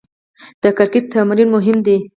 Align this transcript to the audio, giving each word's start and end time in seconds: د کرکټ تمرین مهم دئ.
د 0.61 0.63
کرکټ 0.77 1.05
تمرین 1.13 1.49
مهم 1.55 1.77
دئ. 1.85 1.97